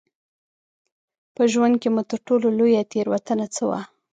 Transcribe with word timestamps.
په 1.35 1.43
ژوند 1.51 1.75
کې 1.81 1.89
مو 1.93 2.01
تر 2.09 2.19
ټولو 2.27 2.47
لویه 2.57 2.83
تېروتنه 2.91 3.45
څه 3.55 3.63
وه؟ 3.69 3.79